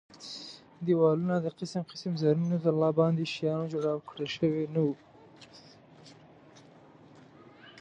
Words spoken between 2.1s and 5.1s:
زرینو ځل بلاندو شیانو جړاو کړل شوي نه وو.